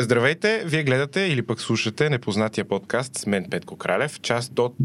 [0.00, 4.76] Здравейте, вие гледате или пък слушате непознатия подкаст с мен Петко Кралев, част от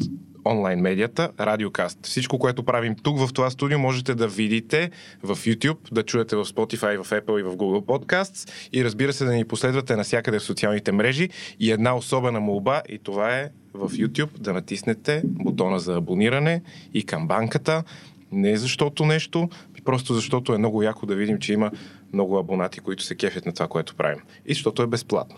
[0.45, 1.99] онлайн медията Радиокаст.
[2.03, 4.91] Всичко, което правим тук в това студио, можете да видите
[5.23, 9.25] в YouTube, да чуете в Spotify, в Apple и в Google Podcasts и разбира се
[9.25, 13.89] да ни последвате навсякъде в социалните мрежи и една особена молба и това е в
[13.89, 16.61] YouTube да натиснете бутона за абониране
[16.93, 17.83] и камбанката.
[18.31, 19.49] Не защото нещо,
[19.85, 21.71] просто защото е много яко да видим, че има
[22.13, 24.21] много абонати, които се кефят на това, което правим.
[24.45, 25.37] И защото е безплатно.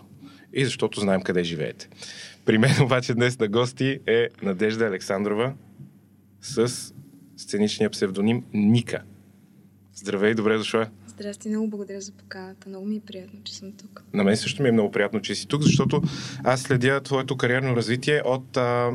[0.54, 1.90] И защото знаем къде живеете.
[2.46, 5.54] При мен обаче днес на гости е Надежда Александрова
[6.42, 6.94] с
[7.38, 9.02] сценичния псевдоним Ника.
[9.96, 10.88] Здравей, добре дошла.
[11.08, 12.70] Здрасти, много благодаря за поканата.
[12.70, 14.04] Много ми е приятно, че съм тук.
[14.14, 16.02] На мен също ми е много приятно, че си тук, защото
[16.44, 18.92] аз следя твоето кариерно развитие от а,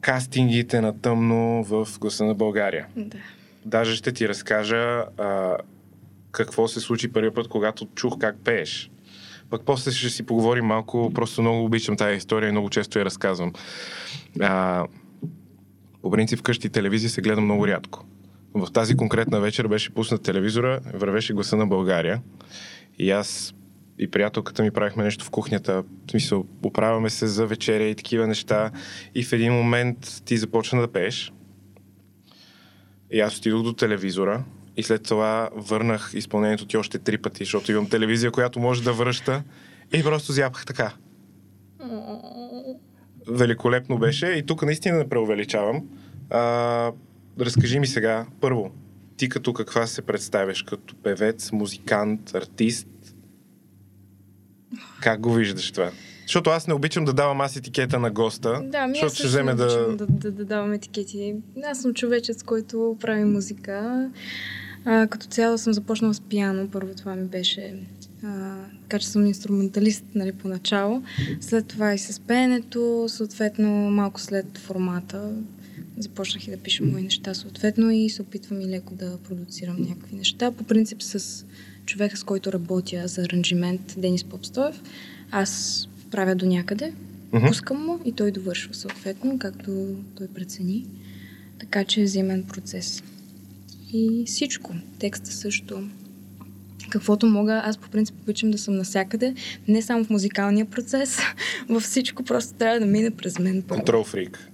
[0.00, 2.86] кастингите на тъмно в Гласа на България.
[2.96, 3.18] Да.
[3.64, 5.56] Даже ще ти разкажа а,
[6.30, 8.90] какво се случи първият път, когато чух как пееш.
[9.50, 13.04] Пък после ще си поговорим малко, просто много обичам тази история и много често я
[13.04, 13.52] разказвам.
[14.40, 14.86] А,
[16.02, 18.04] по принцип вкъщи телевизия се гледа много рядко.
[18.54, 22.22] В тази конкретна вечер беше пуснат телевизора, вървеше гласа на България
[22.98, 23.54] и аз
[23.98, 28.26] и приятелката ми правихме нещо в кухнята, в смисъл, оправяме се за вечеря и такива
[28.26, 28.70] неща
[29.14, 31.32] и в един момент ти започна да пееш.
[33.10, 34.44] И аз отидох до телевизора
[34.78, 38.92] и след това върнах изпълнението ти още три пъти, защото имам телевизия, която може да
[38.92, 39.42] връща
[39.92, 40.92] и просто зяпах така.
[43.28, 45.88] Великолепно беше и тук наистина не преувеличавам.
[46.30, 46.92] А,
[47.40, 48.70] разкажи ми сега, първо,
[49.16, 50.62] ти като каква се представяш?
[50.62, 52.88] Като певец, музикант, артист?
[55.02, 55.90] Как го виждаш това?
[56.22, 58.62] Защото аз не обичам да давам аз етикета на госта.
[58.64, 59.96] Да, ми защото ще вземе да...
[59.96, 60.06] да...
[60.06, 61.34] Да, да, давам етикети.
[61.64, 64.10] Аз съм човечец, който прави музика.
[64.90, 66.68] А, като цяло съм започнала с пиано.
[66.70, 67.74] Първо това ми беше
[68.22, 71.02] а, така че съм инструменталист нали, поначало.
[71.40, 75.30] След това и с пеенето, съответно малко след формата
[75.98, 80.16] започнах и да пиша мои неща съответно и се опитвам и леко да продуцирам някакви
[80.16, 80.50] неща.
[80.50, 81.44] По принцип с
[81.86, 84.82] човека, с който работя за аранжимент, Денис Попстоев,
[85.30, 86.92] аз правя до някъде,
[87.46, 90.86] пускам му и той довършва съответно, както той прецени.
[91.58, 93.02] Така че е взаимен процес.
[93.92, 94.74] И всичко.
[94.98, 95.82] Текста също.
[96.90, 99.34] Каквото мога, аз по принцип обичам да съм навсякъде,
[99.68, 101.18] не само в музикалния процес,
[101.68, 103.62] във всичко просто трябва да мине през мен.
[103.62, 104.48] Контрол фрик.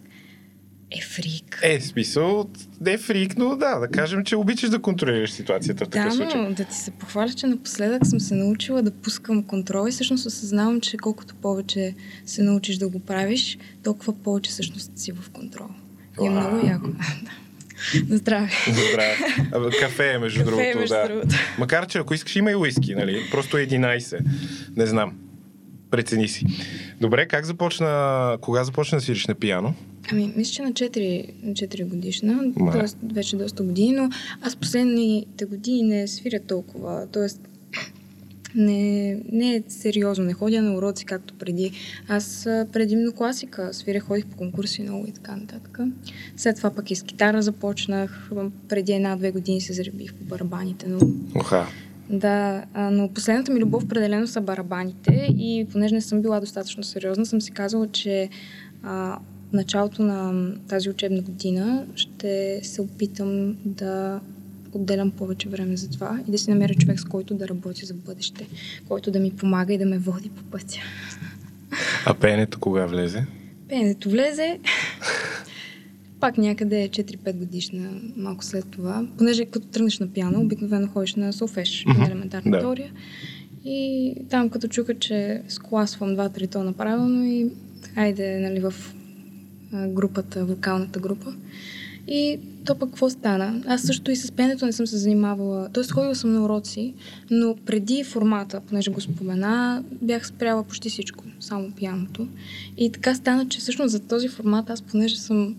[0.90, 1.60] Е, фрик.
[1.62, 2.48] Е, смисъл,
[2.80, 6.16] не е фрик, но да, да кажем, че обичаш да контролираш ситуацията в такъв Да,
[6.16, 6.40] случай.
[6.40, 10.26] но да ти се похваля, че напоследък съм се научила да пускам контрол и всъщност
[10.26, 11.94] осъзнавам, че колкото повече
[12.26, 15.68] се научиш да го правиш, толкова повече всъщност си в контрол.
[16.22, 16.88] И е много яко.
[18.04, 18.16] Да.
[18.16, 18.50] Здраве.
[18.68, 19.16] Здраве.
[19.52, 21.08] Абе, Кафе е, между Кафе е, другото, между да.
[21.08, 21.34] другото.
[21.58, 23.22] Макар, че ако искаш, има и уиски, нали?
[23.30, 24.20] Просто 11.
[24.76, 25.12] Не знам.
[25.90, 26.46] Прецени си.
[27.00, 29.74] Добре, как започна, кога започна да свириш на пияно?
[30.12, 32.38] Ами, мисля, че на 4, на 4 годишна,
[32.72, 33.14] т.е.
[33.14, 34.10] вече доста години, но
[34.42, 37.53] аз последните години не свиря толкова, т.е.
[38.54, 41.72] не, не е сериозно, не ходя на уроци както преди.
[42.08, 42.42] Аз
[42.72, 45.78] предимно класика свиря, ходих по конкурси много и така нататък.
[46.36, 48.30] След това пък и с китара започнах,
[48.68, 50.98] преди една-две години се заребих по барабаните, но
[51.36, 51.66] Оха.
[52.10, 57.26] да, но последната ми любов определено са барабаните и понеже не съм била достатъчно сериозна,
[57.26, 58.28] съм си казала, че
[58.82, 59.18] а,
[59.50, 64.20] в началото на тази учебна година ще се опитам да
[64.74, 67.94] отделям повече време за това и да си намеря човек, с който да работя за
[67.94, 68.46] бъдеще,
[68.88, 70.78] който да ми помага и да ме води по пътя.
[72.06, 73.26] А пеенето кога влезе?
[73.68, 74.58] Пеенето влезе
[76.20, 79.06] пак някъде 4-5 годишна, малко след това.
[79.18, 82.60] Понеже като тръгнеш на пиано, обикновено ходиш на солфеж, на елементарна Да.
[82.60, 82.92] теория.
[83.64, 87.50] И там като чука, че скласвам два-три тона правилно и
[87.94, 88.74] хайде нали, в
[89.88, 91.34] групата, вокалната група.
[92.08, 93.62] И то пък какво стана?
[93.66, 95.68] Аз също и с пенето не съм се занимавала.
[95.72, 96.94] Тоест ходила съм на уроци,
[97.30, 102.28] но преди формата, понеже го спомена, бях спряла почти всичко, само пианото.
[102.76, 105.56] И така стана, че всъщност за този формат аз, понеже съм,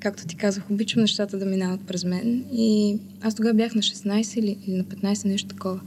[0.00, 2.44] както ти казах, обичам нещата да минават през мен.
[2.52, 5.80] И аз тогава бях на 16 или, или на 15, нещо такова.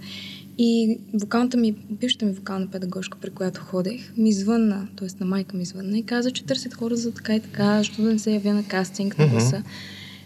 [0.57, 5.07] И вокалната ми, бившата ми вокална педагожка, при която ходех, ми звънна, т.е.
[5.19, 8.13] на майка ми звънна и каза, че търсят хора за така и така, защото да
[8.13, 9.63] не се явя на кастинг на гласа.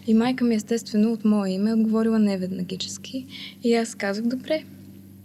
[0.06, 3.26] И майка ми естествено от мое име е отговорила неведнагически.
[3.64, 4.64] И аз казах, добре.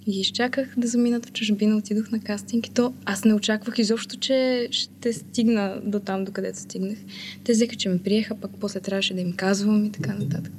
[0.07, 4.17] И изчаках да заминат в чужбина, отидох на кастинг и то аз не очаквах изобщо,
[4.17, 6.97] че ще стигна до там, докъдето стигнах.
[7.43, 10.53] Те взеха, че ме приеха, пък после трябваше да им казвам и така нататък.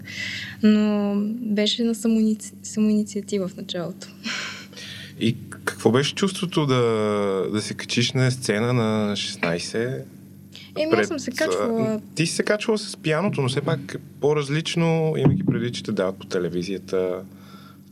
[0.63, 2.53] Но беше на самоиници...
[2.63, 4.09] самоинициатива в началото.
[5.21, 6.81] И какво беше чувството да,
[7.53, 10.03] да се качиш на сцена на 16?
[10.79, 11.01] Еми, пред...
[11.01, 12.01] аз съм се качвала...
[12.15, 15.93] Ти си се качвала с пияното, но все пак е по-различно, имайки преди, че те
[15.93, 17.23] дават по телевизията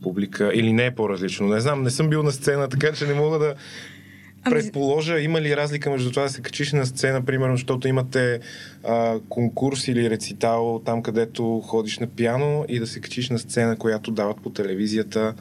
[0.01, 1.47] публика, или не е по-различно.
[1.47, 3.55] Не знам, не съм бил на сцена, така че не мога да
[4.43, 4.55] ами...
[4.55, 8.39] предположа, има ли разлика между това да се качиш на сцена, примерно, защото имате
[8.83, 13.77] а, конкурс или рецитал там, където ходиш на пиано и да се качиш на сцена,
[13.77, 15.33] която дават по телевизията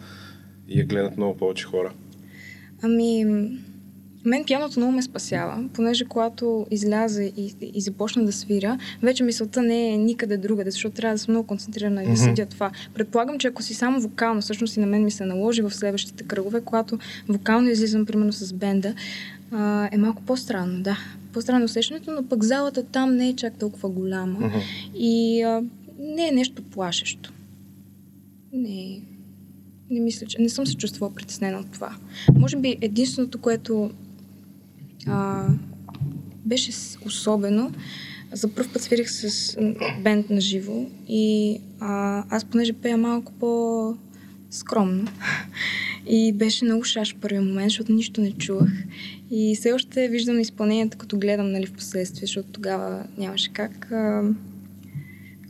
[0.68, 1.92] и я гледат много повече хора?
[2.82, 3.24] Ами,
[4.24, 9.62] мен пианото много ме спасява, понеже когато изляза и, и започна да свиря, вече мисълта
[9.62, 12.24] не е никъде другаде, защото трябва да съм много концентрирана и да mm-hmm.
[12.24, 12.70] седя това.
[12.94, 16.24] Предполагам, че ако си само вокално, всъщност и на мен ми се наложи в следващите
[16.24, 16.98] кръгове, когато
[17.28, 18.94] вокално излизам, примерно с бенда,
[19.52, 20.98] а, е малко по-странно, да.
[21.32, 24.94] По-странно усещането, но пък залата там не е чак толкова голяма mm-hmm.
[24.94, 25.62] и а,
[25.98, 27.32] не е нещо плашещо.
[28.52, 29.00] Не е
[29.90, 31.96] не мисля, че не съм се чувствала притеснена от това.
[32.34, 33.90] Може би единственото, което
[35.06, 35.46] а,
[36.44, 36.72] беше
[37.06, 37.72] особено.
[38.32, 39.56] За първ път свирих с
[40.02, 45.06] бенд на живо и а, аз понеже пея малко по-скромно
[46.06, 48.72] и беше много шаш първия момент, защото нищо не чувах.
[49.30, 53.92] И все още виждам изпълнението, като гледам нали, в последствие, защото тогава нямаше как.
[53.92, 54.22] А,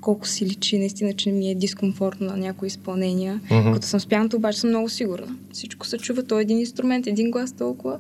[0.01, 3.41] колко си личи, наистина, че ми е дискомфортно на някои изпълнения.
[3.51, 3.73] Mm-hmm.
[3.75, 5.37] Като съм спяната, обаче съм много сигурна.
[5.53, 7.99] Всичко се чува, то е един инструмент, един глас толкова.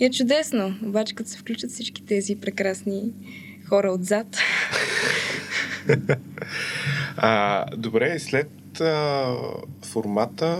[0.00, 0.74] И е чудесно.
[0.82, 3.12] Обаче като се включат всички тези прекрасни
[3.68, 4.26] хора отзад.
[7.16, 9.34] а, добре, след а,
[9.82, 10.58] формата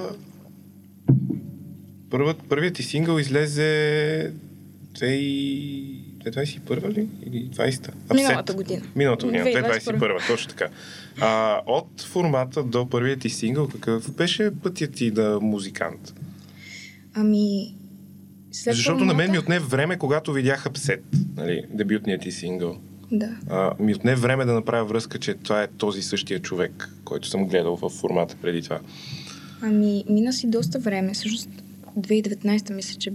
[2.10, 4.32] първият, първият ти сингъл излезе
[4.92, 7.08] 2021 ли?
[7.26, 8.14] Или 20-та?
[8.14, 8.82] Миналата година.
[8.96, 10.68] Миналата година, 2021, точно така.
[11.20, 16.14] А, от формата до първият ти сингъл, какъв беше пътят ти да музикант?
[17.14, 17.74] Ами,
[18.52, 21.04] след Защото на мен ми отне време, когато видях Апсет,
[21.36, 22.78] нали, дебютният ти сингъл.
[23.12, 23.36] Да.
[23.50, 27.46] А, ми отне време да направя връзка, че това е този същия човек, който съм
[27.46, 28.80] гледал в формата преди това.
[29.62, 31.14] Ами, мина си доста време.
[31.14, 31.50] Всъщност,
[31.98, 33.12] 2019 мисля, че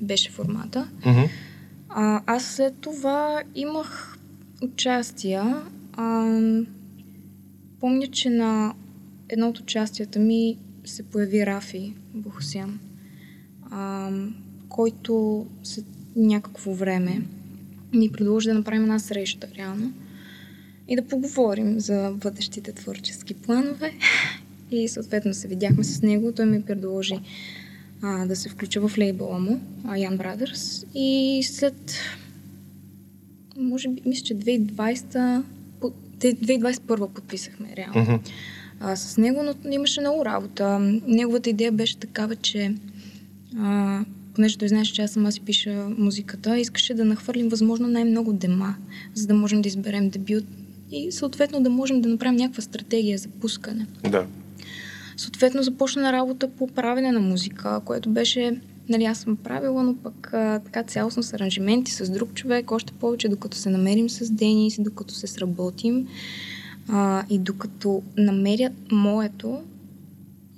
[0.00, 0.88] беше формата.
[1.00, 1.28] Mm-hmm.
[1.88, 4.18] А, аз след това имах
[4.62, 5.62] участия.
[5.92, 6.38] А,
[7.80, 8.74] помня, че на
[9.28, 12.80] едно от участията ми се появи Рафи Бухосян,
[14.68, 15.84] който след
[16.16, 17.22] някакво време
[17.92, 19.92] ни предложи да направим една среща, реално,
[20.88, 23.92] и да поговорим за бъдещите творчески планове.
[24.70, 26.32] И съответно се видяхме с него.
[26.32, 27.18] Той ми предложи
[28.02, 29.60] а, да се включа в лейбъла му,
[29.96, 30.84] Ян Brothers.
[30.94, 31.92] И след,
[33.56, 35.42] може би, мисля, че 2020
[36.18, 38.20] 2021 подписахме реално.
[38.80, 40.78] А, с него, но имаше много работа.
[41.06, 42.74] Неговата идея беше такава, че
[43.58, 44.04] а,
[44.36, 48.74] понеже той знаеше, че аз сама си пиша музиката, искаше да нахвърлим възможно най-много дема,
[49.14, 50.44] за да можем да изберем дебют
[50.90, 53.86] и съответно да можем да направим някаква стратегия за пускане.
[54.10, 54.26] Да.
[55.16, 60.30] Съответно започна работа по правене на музика, което беше нали, аз съм правила, но пък
[60.32, 64.76] а, така цялостно с аранжименти с друг човек, още повече докато се намерим с Денис,
[64.80, 66.08] докато се сработим
[66.88, 69.62] а, и докато намеря моето,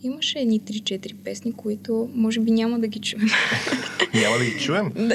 [0.03, 3.29] имаше едни 3-4 песни, които може би няма да ги чуем.
[4.15, 4.93] няма да ги чуем?
[4.97, 5.15] да.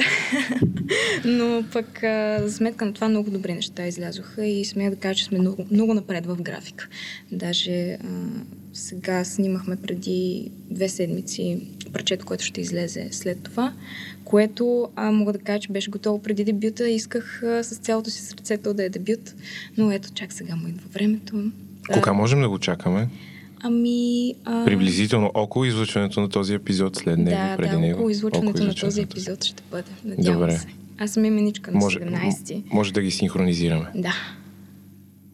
[1.24, 5.14] Но пък а, за сметка на това много добри неща излязоха и смея да кажа,
[5.14, 6.88] че сме много, много напред в графика.
[7.32, 7.98] Даже а,
[8.72, 11.60] сега снимахме преди две седмици
[11.92, 13.72] парчето, което ще излезе след това,
[14.24, 16.88] което а, мога да кажа, че беше готово преди дебюта.
[16.88, 19.34] Исках а, с цялото си сърце то да е дебют,
[19.76, 21.50] но ето чак сега му идва времето.
[21.92, 23.08] Кога можем да го чакаме?
[23.66, 24.34] Ами...
[24.44, 24.64] А...
[24.64, 27.94] Приблизително около излъчването на този епизод след него, да, преди да, него.
[27.94, 29.90] около излъчването на този епизод ще бъде.
[30.04, 30.56] Надявам Добре.
[30.56, 30.66] се.
[30.98, 32.62] Аз съм именичка на може, 17.
[32.72, 33.86] Може да ги синхронизираме.
[33.94, 34.14] Да.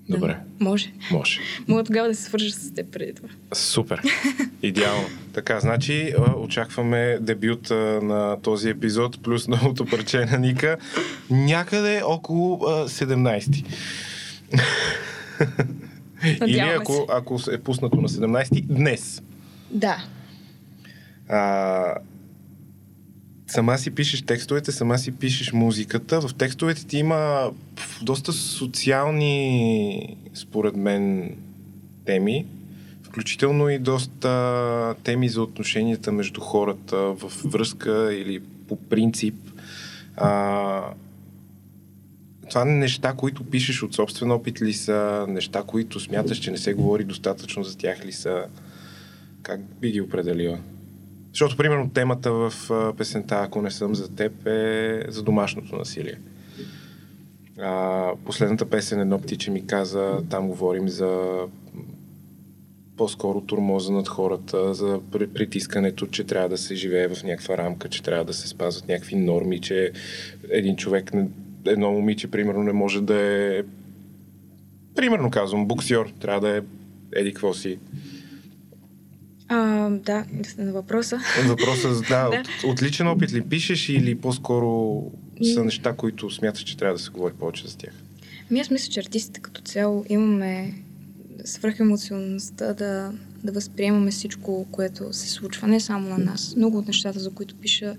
[0.09, 0.29] Добре.
[0.29, 0.93] Да, може.
[1.11, 1.41] Може.
[1.69, 3.29] Мога тогава да се свържа с теб преди това.
[3.53, 4.01] Супер.
[4.63, 5.09] Идеално.
[5.33, 7.71] така, значи очакваме дебют
[8.03, 10.77] на този епизод плюс новото парче на Ника
[11.31, 13.65] някъде около 17.
[16.25, 19.23] Или ако, ако е пуснато на 17 днес.
[19.71, 20.05] Да.
[21.29, 21.95] А,
[23.47, 26.21] сама си пишеш текстовете, сама си пишеш музиката.
[26.21, 27.51] В текстовете ти има
[28.03, 31.37] доста социални, според мен,
[32.05, 32.47] теми,
[33.03, 39.35] включително и доста теми за отношенията между хората в връзка или по принцип.
[40.17, 40.83] А,
[42.51, 46.75] това неща, които пишеш от собствен опит ли са, неща, които смяташ, че не се
[46.75, 48.45] говори достатъчно за тях ли са?
[49.43, 50.59] Как би ги определила?
[51.33, 52.53] Защото, примерно, темата в
[52.99, 56.19] песента Ако не съм за теб е за домашното насилие.
[57.59, 61.39] А, последната песен Едно птиче ми каза, там говорим за
[62.97, 68.03] по-скоро турмоза над хората, за притискането, че трябва да се живее в някаква рамка, че
[68.03, 69.93] трябва да се спазват някакви норми, че
[70.51, 71.11] един човек,
[71.67, 73.63] едно момиче, примерно, не може да е
[74.95, 76.61] примерно казвам, буксиор, трябва да е
[77.17, 77.79] еди какво си.
[79.49, 80.25] А, да,
[80.59, 81.21] на въпроса.
[81.47, 82.43] Въпроса, да, да.
[82.65, 85.03] От, от личен опит ли пишеш или по-скоро
[85.55, 87.93] са неща, които смяташ, че трябва да се говори повече за тях?
[88.51, 90.75] Ми аз мисля, че артистите като цяло имаме
[91.45, 93.13] свръхемоционалността да,
[93.45, 96.55] да възприемаме всичко, което се случва, не само на нас.
[96.57, 97.97] Много от нещата, за които пиша,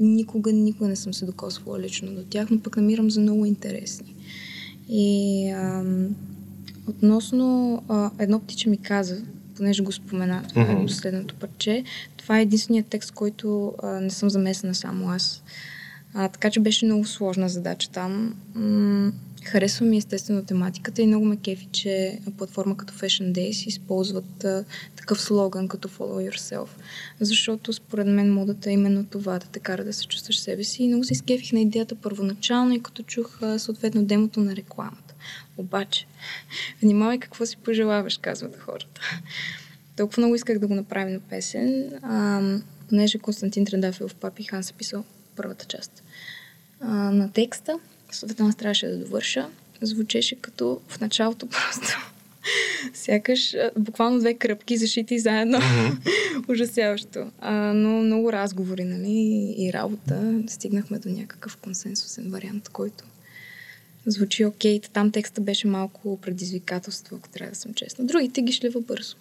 [0.00, 4.14] никога, никога не съм се докосвала лично до тях, но пък намирам за много интересни.
[4.88, 6.16] И ам,
[6.86, 9.22] относно а, едно птиче ми каза,
[9.56, 10.86] понеже го спомена, mm-hmm.
[10.86, 11.84] последното парче,
[12.16, 15.42] това е единственият текст, който а, не съм замесена само аз.
[16.14, 18.34] А, така че беше много сложна задача там.
[18.54, 19.12] М-
[19.44, 24.64] харесва ми естествено тематиката и много ме кефи, че платформа като Fashion Days използват а,
[24.96, 26.68] такъв слоган като Follow Yourself.
[27.20, 30.82] Защото според мен модата е именно това, да те кара да се чувстваш себе си.
[30.82, 35.14] И много се изкефих на идеята първоначално и като чух а, съответно демото на рекламата.
[35.56, 36.06] Обаче,
[36.82, 39.00] внимавай какво си пожелаваш, казват хората.
[39.96, 42.42] Толкова много исках да го направим на песен, а,
[42.88, 45.04] понеже Константин Трандафилов, Папи Хан, са писал
[45.36, 46.02] първата част
[46.80, 47.78] а, на текста.
[48.10, 49.48] Аз трябваше да довърша.
[49.82, 51.98] Звучеше като в началото просто
[52.94, 55.58] сякаш буквално две кръпки зашити заедно.
[55.58, 56.48] Mm-hmm.
[56.48, 57.30] Ужасяващо.
[57.40, 60.42] А, но много разговори, нали, и работа.
[60.46, 63.04] Стигнахме до някакъв консенсусен вариант, който
[64.06, 64.80] звучи окей.
[64.92, 68.04] Там текста беше малко предизвикателство, ако трябва да съм честна.
[68.04, 69.16] Другите ги шлева бързо.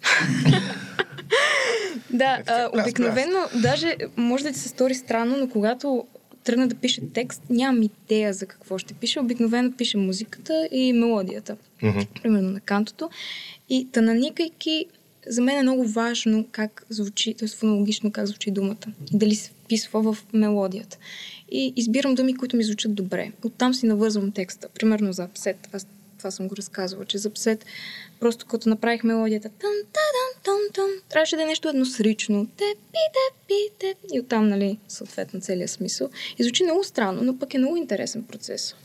[2.14, 6.08] да, а, обикновено, даже може да ти се стори странно, но когато
[6.48, 9.20] тръгна да пише текст, нямам идея за какво ще пише.
[9.20, 11.58] Обикновено пише музиката и мелодията.
[11.84, 12.22] Mm-hmm.
[12.22, 13.10] Примерно на кантото.
[13.70, 14.86] И тананикайки,
[15.28, 17.48] за мен е много важно как звучи, т.е.
[17.48, 18.88] фонологично как звучи думата.
[19.14, 20.98] И дали се вписва в мелодията
[21.52, 23.32] и избирам думи, които ми звучат добре.
[23.44, 24.68] Оттам си навързвам текста.
[24.70, 25.70] Примерно за псет.
[25.74, 27.66] Аз това съм го разказвала, че за псет
[28.20, 32.48] просто като направих мелодията там, там, там, там, трябваше да е нещо едносрично.
[32.58, 33.96] Те, пи, те, пи, те.
[34.14, 36.10] И оттам, нали, съответно целият смисъл.
[36.40, 38.76] И звучи много странно, но пък е много интересен процес.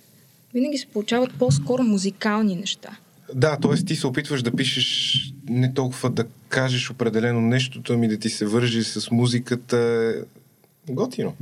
[0.54, 2.96] Винаги се получават по-скоро музикални неща.
[3.34, 3.84] Да, т.е.
[3.84, 8.46] ти се опитваш да пишеш не толкова да кажеш определено нещото, ами да ти се
[8.46, 10.14] вържи с музиката.
[10.88, 11.34] Готино.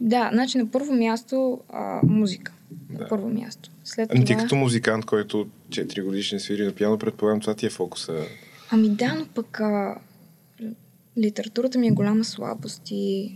[0.00, 2.52] Да, значи на първо място а, музика.
[2.70, 3.02] Да.
[3.02, 3.70] На първо място.
[3.84, 4.36] След ами това...
[4.36, 8.26] ти като музикант, който 4 годишни свири на пиано, предполагам, това ти е фокуса.
[8.70, 9.98] Ами да, но пък а,
[11.18, 13.32] литературата ми е голяма слабост и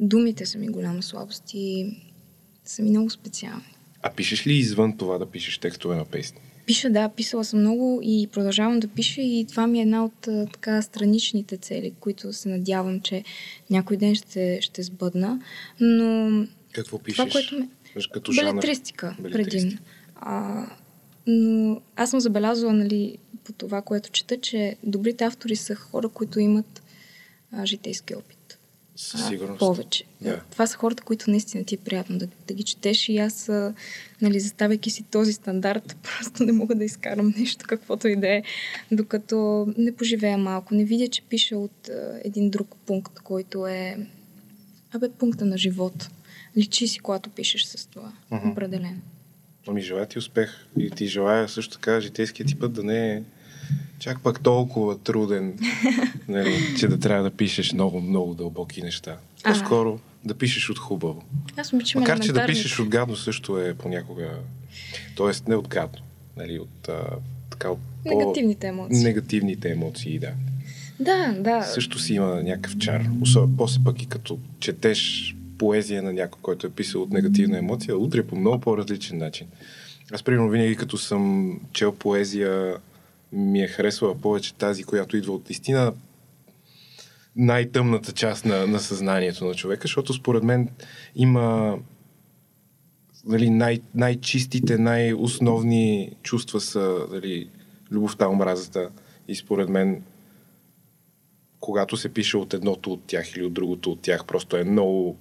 [0.00, 1.96] думите са ми голяма слабост и
[2.64, 3.76] са ми много специални.
[4.02, 6.40] А пишеш ли извън това да пишеш текстове на песни?
[6.66, 10.28] Пиша, да, писала съм много и продължавам да пиша и това ми е една от
[10.52, 13.24] така страничните цели, които се надявам, че
[13.70, 15.40] някой ден ще, ще сбъдна.
[15.80, 17.16] Но Какво пишеш?
[17.16, 17.68] Това, което ме...
[18.12, 19.78] Като Белетристика, предимно.
[20.16, 20.66] А,
[21.26, 26.40] но аз съм забелязала, нали, по това, което чета, че добрите автори са хора, които
[26.40, 26.82] имат
[27.52, 28.58] а, житейски опит.
[28.96, 29.58] Със сигурност.
[29.58, 30.04] повече.
[30.24, 30.40] Yeah.
[30.50, 33.50] Това са хората, които наистина ти е приятно да, да ги четеш и аз,
[34.22, 38.42] нали, заставяйки си този стандарт, просто не мога да изкарам нещо, каквото и да е,
[38.92, 44.06] докато не поживея малко, не видя, че пиша от а, един друг пункт, който е
[44.92, 46.10] абе, пункта на живот.
[46.56, 48.12] Личи си, когато пишеш с това.
[48.32, 48.52] Uh-huh.
[48.52, 49.00] Определено.
[49.68, 53.22] Ами желая ти успех и ти желая също така житейският ти път да не е
[53.98, 55.58] чак пък толкова труден,
[56.28, 59.16] нали, че да трябва да пишеш много, много дълбоки неща.
[59.44, 61.22] По-скоро да пишеш от хубаво.
[61.56, 64.30] Аз обичам Макар, че да пишеш от гадно също е понякога...
[65.14, 65.98] Тоест не от гадно,
[66.36, 67.02] нали, от а,
[67.50, 69.02] така от Негативните емоции.
[69.02, 70.32] Негативните емоции, да.
[71.00, 71.62] Да, да.
[71.62, 73.06] Също си има някакъв чар.
[73.22, 77.98] Особено после пък и като четеш поезия на някой, който е писал от негативна емоция,
[77.98, 79.46] удря по много по-различен начин.
[80.12, 82.76] Аз, примерно, винаги като съм чел поезия
[83.32, 85.92] ми е харесвала повече тази, която идва от истина
[87.36, 90.68] най-тъмната част на, на съзнанието на човека, защото според мен
[91.16, 91.78] има
[93.26, 97.48] нали, най- най-чистите, най-основни чувства са нали,
[97.90, 98.90] любовта, омразата
[99.28, 100.02] и според мен
[101.60, 105.16] когато се пише от едното от тях или от другото от тях, просто е много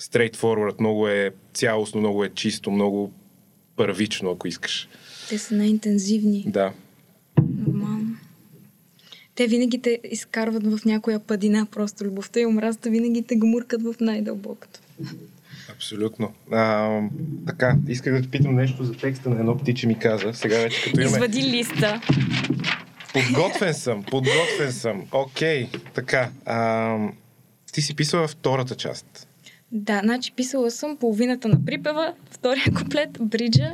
[0.00, 3.12] straightforward, много е цялостно, много е чисто, много
[3.76, 4.88] първично, ако искаш.
[5.28, 6.44] Те са най-интензивни.
[6.46, 6.72] Да.
[9.34, 13.94] те винаги те изкарват в някоя падина, просто любовта и омразата винаги те гмуркат в
[14.00, 14.80] най-дълбокото.
[15.72, 16.32] Абсолютно.
[16.52, 17.00] А,
[17.46, 20.34] така, исках да те питам нещо за текста на едно птиче ми каза.
[20.34, 21.16] Сега вече като имаме...
[21.16, 22.00] Извади листа.
[23.12, 25.04] Подготвен съм, подготвен съм.
[25.12, 26.30] Окей, okay, така.
[26.44, 26.96] А,
[27.72, 29.27] ти си писала втората част.
[29.72, 33.72] Да, значи писала съм половината на припева, втория куплет, бриджа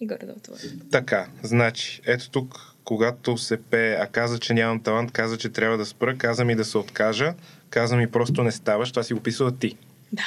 [0.00, 0.56] и горе да това.
[0.90, 5.78] Така, значи, ето тук, когато се пее, а каза, че нямам талант, каза, че трябва
[5.78, 7.34] да спра, каза ми да се откажа,
[7.70, 9.76] каза ми просто не ставаш, това си го писала ти.
[10.12, 10.22] Да.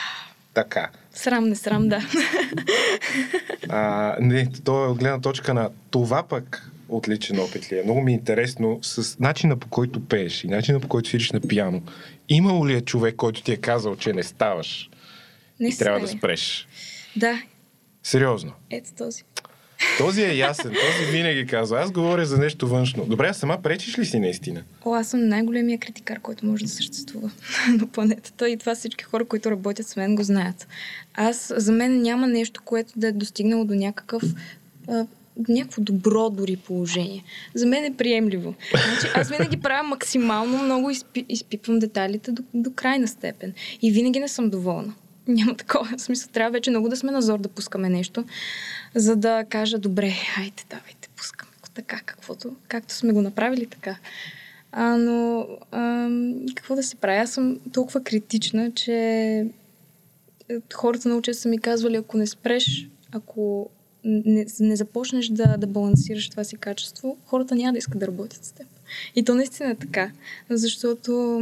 [0.54, 0.90] Така.
[1.14, 2.02] Срам, не срам, да.
[3.70, 7.84] а, не, то е от гледна точка на това пък отличен опит ли е.
[7.84, 11.40] Много ми е интересно с начина по който пееш и начина по който свириш на
[11.40, 11.82] пиано.
[12.30, 14.90] Имало ли е човек, който ти е казал, че не ставаш
[15.60, 16.68] не и трябва да спреш?
[17.16, 17.42] Да.
[18.04, 18.52] Сериозно?
[18.70, 19.24] Ето този.
[19.98, 21.80] Този е ясен, този винаги казва.
[21.80, 23.06] Аз говоря за нещо външно.
[23.06, 24.64] Добре, а сама пречиш ли си наистина?
[24.86, 27.32] О, аз съм най-големия критикар, който може да съществува
[27.80, 30.68] на планетата и това всички хора, които работят с мен, го знаят.
[31.14, 34.24] Аз, за мен няма нещо, което да е достигнало до някакъв
[35.50, 37.24] някакво добро дори положение.
[37.54, 38.56] За мен е приемливо.
[38.72, 43.54] Значи, аз винаги правя максимално много, изпи, изпипвам детайлите до, до крайна степен.
[43.82, 44.94] И винаги не съм доволна.
[45.28, 46.00] Няма такова.
[46.00, 48.24] Смисъл, трябва вече много да сме назор да пускаме нещо,
[48.96, 51.50] за да кажа, добре, хайде, давайте, пускаме
[51.82, 53.98] така, каквото, както сме го направили така.
[54.72, 56.10] А, но а,
[56.56, 57.20] какво да се прави?
[57.20, 58.94] Аз съм толкова критична, че
[60.50, 63.70] е, хората научат са ми казвали, ако не спреш, ако
[64.04, 68.46] не, не започнеш да, да балансираш това си качество, хората няма да искат да работят
[68.46, 68.68] с теб.
[69.16, 70.12] И то наистина е така,
[70.50, 71.40] защото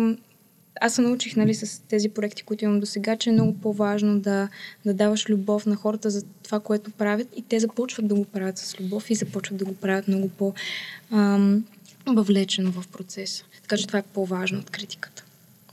[0.82, 4.20] аз се научих нали, с тези проекти, които имам до сега, че е много по-важно
[4.20, 4.50] да,
[4.86, 8.58] да даваш любов на хората за това, което правят и те започват да го правят
[8.58, 13.44] с любов и започват да го правят много по-въвлечено в процеса.
[13.62, 15.24] Така че това е по-важно от критиката.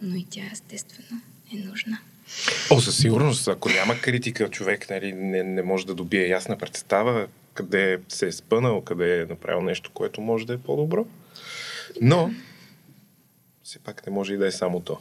[0.02, 1.20] Но и тя естествено
[1.54, 1.98] е нужна.
[2.70, 7.26] О, със сигурност, ако няма критика, човек нали, не, не може да добие ясна представа
[7.54, 11.06] къде се е спънал, къде е направил нещо, което може да е по-добро.
[12.00, 12.30] Но,
[13.62, 14.98] все пак не може и да е само то.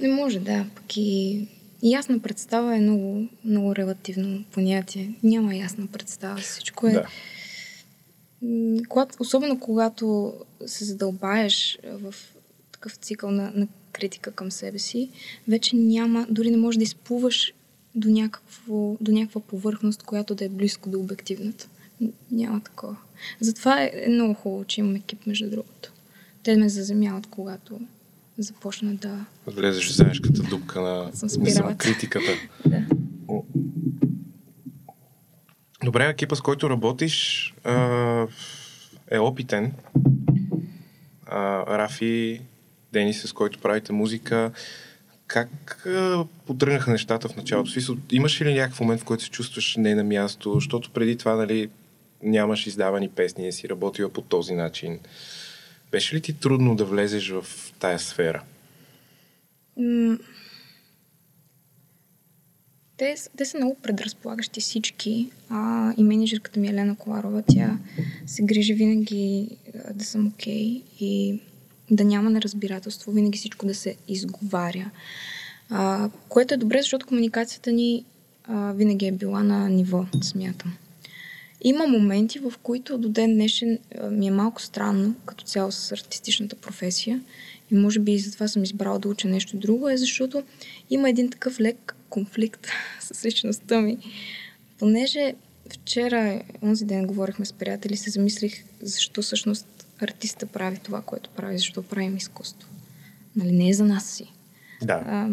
[0.00, 0.66] Не може, да.
[0.74, 1.46] Пък и
[1.82, 5.14] ясна представа е много, много релативно понятие.
[5.22, 6.40] Няма ясна представа.
[6.40, 6.92] Всичко е...
[6.92, 7.06] Да.
[8.88, 10.34] Когато, особено когато
[10.66, 12.14] се задълбаеш в
[12.80, 15.10] такъв цикъл на, на критика към себе си,
[15.48, 17.52] вече няма, дори не можеш да изплуваш
[17.94, 21.68] до, някакво, до някаква повърхност, която да е близко до обективната.
[22.30, 22.96] Няма такова.
[23.40, 25.92] Затова е, е много хубаво, че имам екип, между другото.
[26.42, 27.80] Те ме заземяват, когато
[28.38, 29.24] започна да...
[29.46, 31.10] Влезеш в заешката дупка на,
[31.64, 32.32] на критиката.
[32.66, 32.82] да.
[35.84, 37.54] Добре, екипа, с който работиш,
[39.10, 39.72] е опитен.
[41.68, 42.40] Рафи
[42.92, 44.50] Денис, с който правите музика.
[45.26, 45.86] Как
[46.46, 47.70] потръгнаха нещата в началото?
[47.70, 50.54] Смисъл, имаш ли някакъв момент, в който се чувстваш не на място?
[50.54, 51.70] Защото преди това, нали,
[52.22, 54.98] нямаш издавани песни, не си работила по този начин.
[55.90, 57.46] Беше ли ти трудно да влезеш в
[57.78, 58.42] тая сфера?
[62.98, 65.30] те, те са много предразполагащи всички.
[65.48, 67.78] А, и менеджерката ми Елена Коларова, тя
[68.26, 69.48] се грижи винаги
[69.94, 70.66] да съм окей.
[70.66, 70.82] Okay.
[71.00, 71.40] И
[71.90, 74.90] да няма неразбирателство, винаги всичко да се изговаря.
[75.70, 78.04] А, което е добре, защото комуникацията ни
[78.44, 80.72] а, винаги е била на ниво, смятам.
[81.60, 83.78] Има моменти, в които до ден днешен
[84.10, 87.20] ми е малко странно, като цяло с артистичната професия.
[87.70, 90.42] И може би и затова съм избрала да уча нещо друго, е защото
[90.90, 92.66] има един такъв лек конфликт
[93.00, 93.98] с личността ми.
[94.78, 95.34] Понеже
[95.74, 101.58] вчера, онзи ден говорихме с приятели, се замислих защо всъщност артиста прави това, което прави,
[101.58, 102.68] защото правим изкуство.
[103.36, 104.32] Нали, не е за нас си.
[104.82, 105.02] Да.
[105.06, 105.28] А,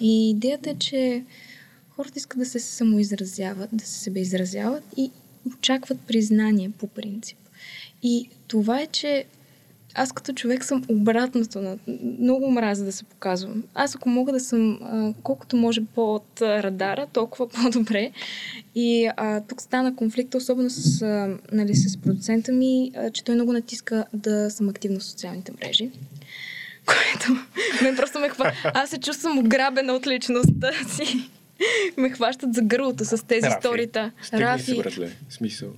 [0.00, 1.24] и идеята е, че
[1.90, 5.10] хората искат да се самоизразяват, да се себе изразяват и
[5.46, 7.38] очакват признание по принцип.
[8.02, 9.24] И това е, че
[9.94, 11.76] аз като човек съм обратното на...
[12.20, 13.62] Много мразя да се показвам.
[13.74, 18.10] Аз ако мога да съм а, колкото може по-от радара, толкова по-добре.
[18.74, 23.34] И а, тук стана конфликт, особено с, а, нали, с продуцента ми, а, че той
[23.34, 25.90] много натиска да съм активна в социалните мрежи.
[26.86, 27.32] Което
[27.82, 28.72] ме просто ме хваща.
[28.74, 31.30] Аз се чувствам ограбена от личността си.
[31.96, 33.56] ме хващат за гърлото с тези Рафи.
[33.60, 34.10] сторита.
[34.22, 34.64] Стигни Рафи.
[34.64, 35.10] се, братле.
[35.30, 35.68] Смисъл.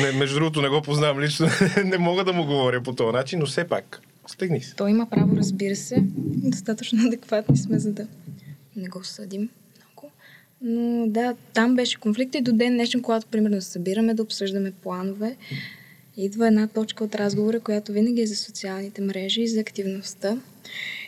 [0.00, 1.46] Не, между другото, не го познавам лично.
[1.84, 4.00] не мога да му говоря по този начин, но все пак.
[4.26, 4.74] Стегни се.
[4.74, 5.96] Той има право, разбира се.
[6.26, 8.06] Достатъчно адекватни сме, за да
[8.76, 10.12] не го съдим много.
[10.62, 14.72] Но да, там беше конфликт и до ден днешен, когато примерно се събираме да обсъждаме
[14.82, 15.36] планове
[16.16, 20.36] идва една точка от разговора, която винаги е за социалните мрежи и за активността.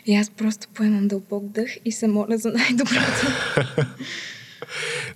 [0.05, 3.27] И аз просто поемам дълбок дъх и се моля за най-доброто.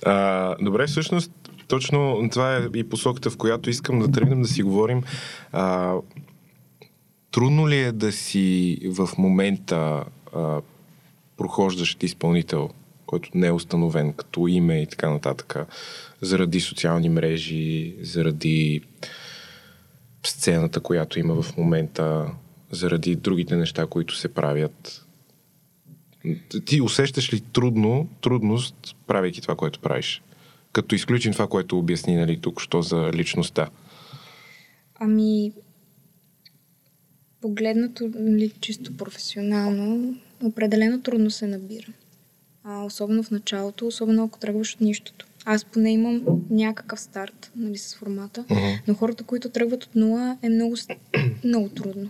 [0.05, 1.31] а, добре, всъщност,
[1.67, 5.03] точно това е и посоката, в която искам да тръгнем да си говорим.
[5.51, 5.95] А,
[7.31, 10.03] трудно ли е да си в момента
[10.35, 10.61] а,
[11.37, 12.69] прохождащ изпълнител,
[13.05, 15.55] който не е установен като име и така нататък,
[16.21, 18.81] заради социални мрежи, заради
[20.25, 22.31] сцената, която има в момента,
[22.71, 25.05] заради другите неща, които се правят.
[26.65, 30.21] Ти усещаш ли трудно, трудност, правейки това, което правиш?
[30.77, 33.69] Като изключим това, което обясни нали, тук, що за личността.
[34.95, 35.51] Ами,
[37.41, 41.87] погледнато нали, чисто професионално, определено трудно се набира.
[42.63, 45.27] А, особено в началото, особено ако тръгваш от нищото.
[45.45, 48.79] Аз поне имам някакъв старт нали, с формата, uh-huh.
[48.87, 50.75] но хората, които тръгват от нула, е много,
[51.43, 52.09] много трудно.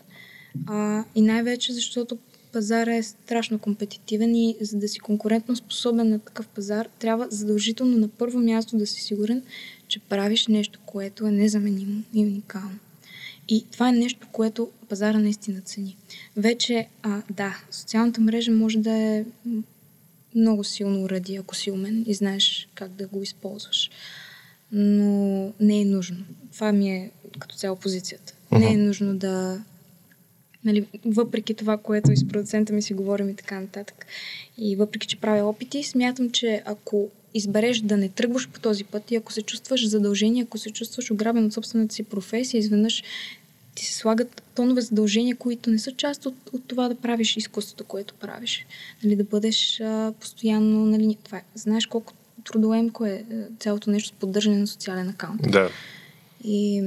[0.67, 2.17] А, и най-вече защото
[2.51, 7.97] пазара е страшно компетитивен и за да си конкурентно способен на такъв пазар, трябва задължително
[7.97, 9.43] на първо място да си сигурен,
[9.87, 12.79] че правиш нещо, което е незаменимо и уникално.
[13.49, 15.97] И това е нещо, което пазара наистина цени.
[16.37, 19.25] Вече, а, да, социалната мрежа може да е
[20.35, 23.89] много силно уреди, ако си умен и знаеш как да го използваш.
[24.71, 26.17] Но не е нужно.
[26.53, 28.33] Това ми е като цяло позицията.
[28.51, 28.59] Uh-huh.
[28.59, 29.63] Не е нужно да
[30.67, 34.05] Нали, въпреки това, което и с продуцента ми си говорим и така нататък.
[34.57, 39.11] И въпреки, че правя опити, смятам, че ако избереш да не тръгваш по този път
[39.11, 43.03] и ако се чувстваш задължение, ако се чувстваш ограбен от собствената си професия, изведнъж
[43.75, 47.83] ти се слагат тонове задължения, които не са част от, от това да правиш изкуството,
[47.83, 48.65] което правиш.
[49.03, 51.17] Нали, да бъдеш а, постоянно на линия.
[51.23, 51.43] Това е.
[51.55, 53.23] Знаеш колко трудоемко е
[53.59, 55.41] цялото нещо с поддържане на социален акаунт.
[55.51, 55.69] Да.
[56.43, 56.83] И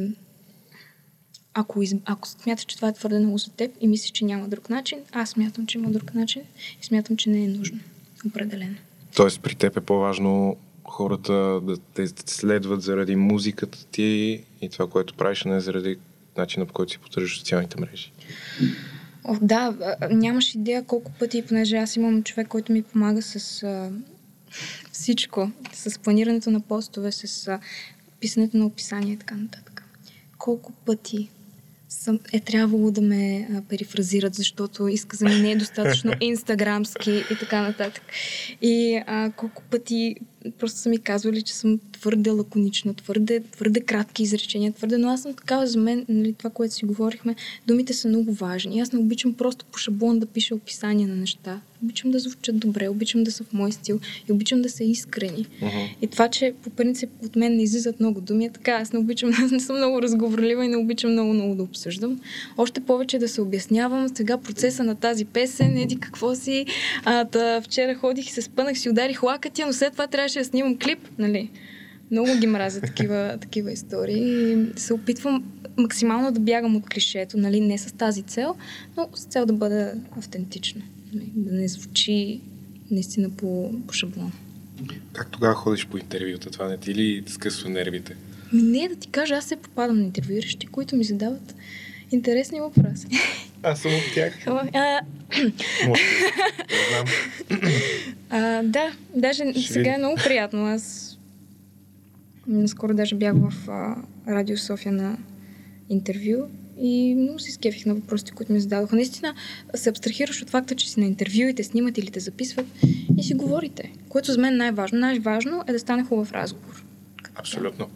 [1.54, 1.94] ако, из...
[2.04, 4.98] ако смяташ, че това е твърде много за теб и мислиш, че няма друг начин,
[5.12, 6.42] аз смятам, че има друг начин
[6.82, 7.78] и смятам, че не е нужно.
[8.26, 8.76] Определено.
[9.16, 15.14] Тоест при теб е по-важно хората да те следват заради музиката ти и това, което
[15.14, 15.96] правиш, не заради
[16.36, 18.12] начина по който си поддържаш социалните мрежи.
[19.24, 23.90] О, да, нямаш идея колко пъти, понеже аз имам човек, който ми помага с а,
[24.92, 27.60] всичко, с планирането на постове, с а,
[28.20, 29.84] писането на описание и така нататък.
[30.38, 31.28] Колко пъти
[31.90, 37.38] съм, е трябвало да ме а, перифразират, защото изказа ми не е достатъчно инстаграмски и
[37.40, 38.02] така нататък.
[38.62, 40.16] И а, колко пъти
[40.58, 45.22] просто са ми казвали, че съм твърде лаконична, твърде, твърде кратки изречения, твърде, но аз
[45.22, 47.34] съм такава за мен, нали, това, което си говорихме,
[47.66, 48.80] думите са много важни.
[48.80, 51.60] Аз не обичам просто по шаблон да пиша описание на неща.
[51.82, 55.46] Обичам да звучат добре, обичам да са в мой стил и обичам да са искрени.
[55.62, 55.88] Uh-huh.
[56.02, 58.72] И това, че по принцип от мен не излизат много думи, е така.
[58.72, 62.20] Аз не обичам, аз не съм много разговорлива и не обичам много-много да обсъждам.
[62.58, 66.66] Още повече да се обяснявам сега процеса на тази песен, еди какво си.
[67.04, 70.44] А, да, вчера ходих и се спънах, си ударих лакътя, но след това трябваше да
[70.44, 71.50] снимам клип, нали?
[72.10, 75.44] Много ги мразя такива, такива истории и се опитвам
[75.76, 77.60] максимално да бягам от клишето, нали?
[77.60, 78.54] Не с тази цел,
[78.96, 80.82] но с цел да бъда автентична.
[81.14, 81.32] Нали?
[81.36, 82.40] Да не звучи
[82.90, 84.32] наистина по, по шаблон.
[85.12, 86.50] Как тогава ходиш по интервюта?
[86.50, 88.16] Това не ти ли скъсва нервите?
[88.52, 91.54] Ми не, да ти кажа, аз се попадам на интервюиращи, които ми задават
[92.10, 93.06] интересни въпроси.
[93.62, 94.46] Аз съм от тях.
[94.46, 95.00] А...
[95.86, 96.02] Може,
[96.90, 97.06] знам.
[98.30, 100.66] А, да, даже Ще сега е много приятно.
[100.66, 101.16] Аз
[102.46, 103.96] наскоро даже бях в а,
[104.28, 105.18] Радио София на
[105.88, 106.46] интервю
[106.80, 108.96] и много се скефих на въпросите, които ми зададоха.
[108.96, 109.34] Наистина
[109.74, 112.66] се абстрахираш от факта, че си на интервю и те снимат или те записват
[113.18, 113.92] и си говорите.
[114.08, 114.98] Което за мен най-важно.
[114.98, 116.84] Най-важно е да стане хубав разговор.
[117.34, 117.88] Абсолютно.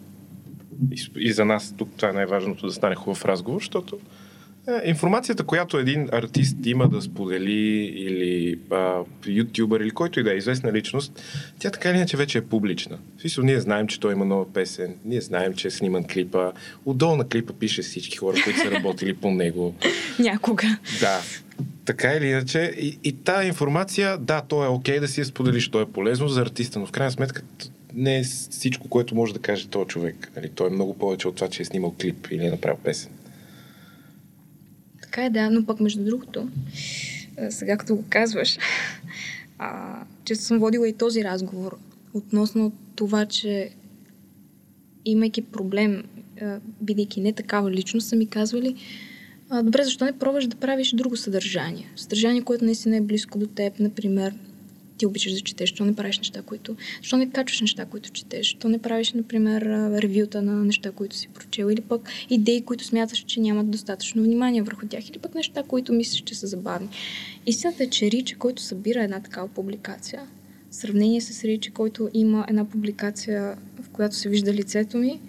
[0.91, 3.99] И, и за нас тук това е най-важното да стане хубав разговор, защото
[4.85, 10.37] информацията, която един артист има да сподели или а, ютубър или който и да е
[10.37, 11.21] известна личност,
[11.59, 12.97] тя така или иначе вече е публична.
[13.17, 16.51] В смисъл, ние знаем, че той има нова песен, ние знаем, че е сниман клипа,
[16.85, 19.75] отдолу на клипа пише всички хора, които са работили по него.
[20.19, 20.77] Някога.
[20.99, 21.21] Да.
[21.85, 25.25] Така или иначе, и, и тази информация, да, то е окей okay да си я
[25.25, 27.41] споделиш, то е полезно за артиста, но в крайна сметка
[27.95, 30.31] не е всичко, което може да каже този човек.
[30.35, 30.49] Нали?
[30.55, 33.11] Той е много повече от това, че е снимал клип или е направил песен.
[35.15, 36.47] Така е, да, но пък между другото,
[37.49, 38.57] сега като го казваш,
[39.59, 41.77] а, често съм водила и този разговор
[42.13, 43.69] относно това, че
[45.05, 46.03] имайки проблем,
[46.81, 48.75] бидейки не такава личност, са ми казвали,
[49.63, 51.91] добре, защо не пробваш да правиш друго съдържание?
[51.95, 54.33] Съдържание, което наистина е близко до теб, например,
[54.97, 56.75] ти обичаш да четеш, що не правиш неща, които...
[57.01, 59.61] Що не качваш неща, които четеш, що не правиш, например,
[60.01, 64.61] ревюта на неща, които си прочел, или пък идеи, които смяташ, че нямат достатъчно внимание
[64.61, 66.89] върху тях, или пък неща, които мислиш, че са забавни.
[67.45, 70.27] Истината е, че Ричи, който събира една такава публикация,
[70.71, 75.19] в сравнение с Ричи, който има една публикация, в която се вижда лицето ми,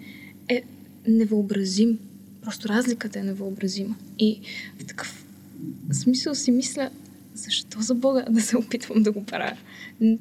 [0.49, 0.63] е
[1.07, 1.99] невъобразим.
[2.41, 3.95] Просто разликата е невъобразима.
[4.19, 4.39] И
[4.79, 5.25] в такъв
[5.91, 6.89] смисъл си мисля,
[7.37, 9.57] защо за Бога да се опитвам да го правя?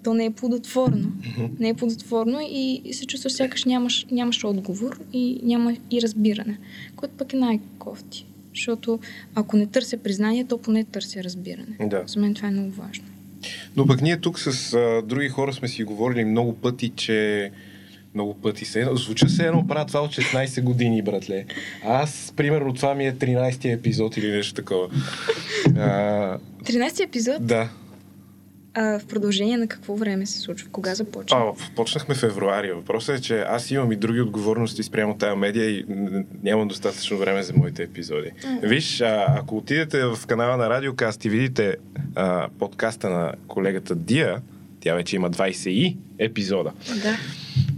[0.05, 1.07] То не е плодотворно.
[1.07, 1.61] Mm-hmm.
[1.61, 6.59] Не е плодотворно и, и се чувстваш сякаш нямаш, нямаш отговор и няма и разбиране,
[6.97, 8.27] което пък е най-кофти.
[8.55, 8.99] Защото
[9.35, 11.77] ако не търся признание, то поне търся разбиране.
[11.81, 12.03] Да.
[12.07, 13.05] За мен това е много важно.
[13.77, 17.51] Но пък ние тук с а, други хора сме си говорили много пъти, че
[18.17, 18.89] много пъти се.
[18.93, 21.45] Звуча се едно правя това от 16 години, братле.
[21.85, 24.89] Аз, примерно, това ми е 13-ти епизод или нещо такова.
[25.77, 27.47] А, 13-ти епизод?
[27.47, 27.69] Да.
[28.75, 30.69] А в продължение на какво време се случва?
[30.73, 31.39] Кога започна?
[31.39, 32.73] А, почнахме в февруари.
[32.73, 35.85] Въпросът е, че аз имам и други отговорности спрямо тази медия и
[36.43, 38.31] нямам достатъчно време за моите епизоди.
[38.45, 38.69] Mm.
[38.69, 41.77] Виж, а, ако отидете в канала на Радиокаст и видите
[42.15, 44.43] а, подкаста на колегата Дия,
[44.87, 46.73] тя вече има 20 и епизода.
[47.03, 47.19] Да.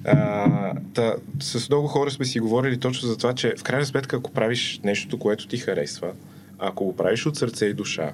[0.05, 4.16] А, та, с много хора сме си говорили точно за това, че в крайна сметка,
[4.16, 6.12] ако правиш нещо, което ти харесва,
[6.59, 8.12] ако го правиш от сърце и душа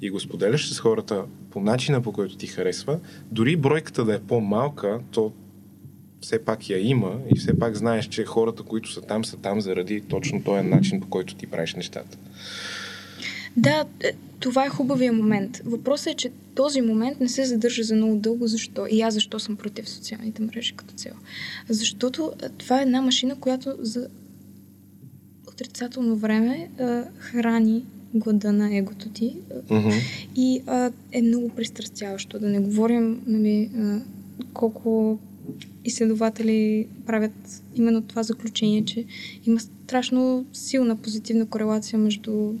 [0.00, 2.98] и го споделяш с хората по начина, по който ти харесва,
[3.30, 5.32] дори бройката да е по-малка, то
[6.20, 9.60] все пак я има и все пак знаеш, че хората, които са там, са там
[9.60, 12.18] заради точно този начин, по който ти правиш нещата.
[13.56, 15.62] Да, е, това е хубавия момент.
[15.64, 18.46] Въпросът е, че този момент не се задържа за много дълго.
[18.46, 18.86] Защо?
[18.90, 21.16] И аз защо съм против социалните мрежи като цяло?
[21.68, 24.08] Защото е, това е една машина, която за
[25.48, 27.84] отрицателно време а, храни
[28.14, 29.36] глада на егото ти
[29.68, 30.02] mm-hmm.
[30.36, 32.38] и а, е много пристрастяващо.
[32.38, 34.00] Да не говорим нали, а,
[34.54, 35.18] колко
[35.84, 39.04] изследователи правят именно това заключение, че
[39.46, 42.54] има страшно силна позитивна корелация между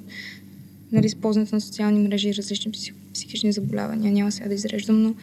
[0.92, 2.72] нали, използването на социални мрежи и различни
[3.14, 4.12] психични заболявания.
[4.12, 5.14] Няма сега да изреждам, но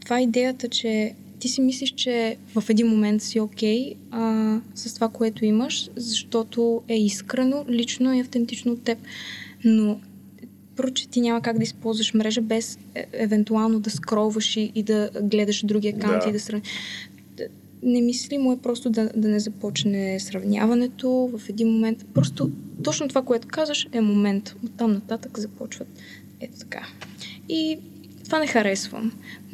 [0.00, 4.94] това е идеята, че ти си мислиш, че в един момент си окей okay, с
[4.94, 8.98] това, което имаш, защото е искрено, лично и автентично от теб.
[9.64, 10.00] Но
[10.94, 15.10] че ти няма как да използваш мрежа без е, евентуално да скролваш и, и да
[15.22, 16.30] гледаш други акаунти да.
[16.30, 16.68] и да сравниш.
[17.82, 22.06] Немислимо е просто да, да не започне сравняването в един момент.
[22.14, 22.50] Просто
[22.84, 24.54] точно това, което казаш, е момент.
[24.64, 25.88] От там нататък започват.
[26.40, 26.86] Ето така.
[27.48, 27.78] И
[28.24, 29.12] това не харесвам.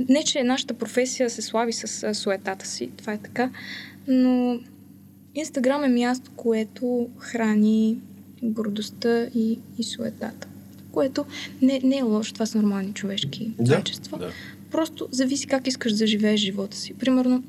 [0.08, 3.50] Не, че нашата професия се слави с суетата си, това е така,
[4.08, 4.60] но
[5.34, 7.98] Инстаграм е място, което храни
[8.42, 10.48] гордостта и, и суетата.
[10.92, 11.24] Което
[11.62, 14.18] не, не е лошо, това са нормални човешки да, качества.
[14.18, 14.30] Да.
[14.70, 16.94] Просто зависи как искаш да живееш живота си.
[16.94, 17.42] Примерно,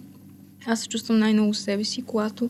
[0.66, 2.50] аз се чувствам най-много себе си, когато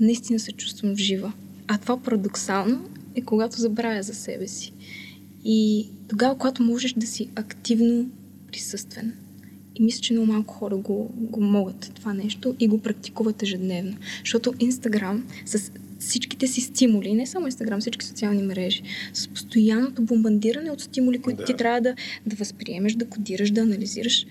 [0.00, 1.32] наистина се чувствам жива.
[1.68, 4.72] А това парадоксално е когато забравя за себе си.
[5.44, 8.10] И тогава, когато можеш да си активно
[8.52, 9.12] присъствен.
[9.76, 13.96] И мисля, че много малко хора го, го могат това нещо и го практикуват ежедневно.
[14.20, 20.70] Защото Инстаграм с всичките си стимули, не само Инстаграм, всички социални мрежи, с постоянното бомбандиране
[20.70, 21.44] от стимули, които да.
[21.44, 21.94] ти трябва да,
[22.26, 24.26] да възприемеш, да кодираш, да анализираш.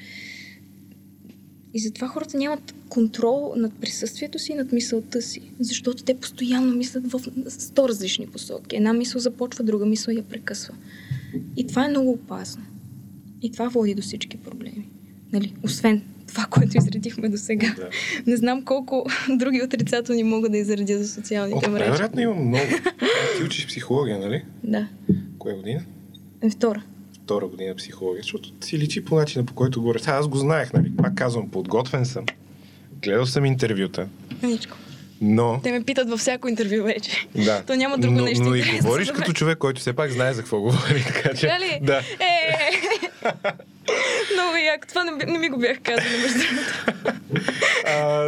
[1.73, 6.75] И затова хората нямат контрол над присъствието си и над мисълта си, защото те постоянно
[6.75, 8.75] мислят в сто различни посоки.
[8.75, 10.73] Една мисъл започва, друга мисъл я прекъсва.
[11.57, 12.63] И това е много опасно.
[13.41, 14.89] И това води до всички проблеми.
[15.33, 15.53] Нали?
[15.63, 17.73] Освен това, което изредихме до сега.
[17.77, 17.89] Да.
[18.27, 21.91] Не знам колко други отрицателни мога да изредя за социалните мрежи.
[21.91, 22.63] Вероятно имам много.
[23.37, 24.45] Ти учиш психология, нали?
[24.63, 24.87] Да.
[25.37, 25.81] Коя година?
[26.41, 26.83] Е, втора.
[27.23, 29.99] Втора година психология, защото си личи по начина, по който говоря.
[30.07, 30.91] Аз го знаех, нали?
[30.97, 32.25] Пак казвам, подготвен съм.
[33.01, 34.07] Гледал съм интервюта.
[34.43, 34.77] Ничко.
[35.21, 35.59] Но...
[35.63, 37.27] Те ме питат във всяко интервю вече.
[37.35, 37.63] Да.
[37.67, 38.43] То няма друго но, нещо.
[38.43, 41.03] Но и говориш като човек, който все пак знае за какво говори.
[41.07, 41.47] Така че...
[41.47, 41.79] Дали?
[41.81, 41.97] Да.
[41.99, 42.71] Е,
[44.33, 44.87] много яко.
[44.87, 46.73] Това не, не ми го бях казал, между другото.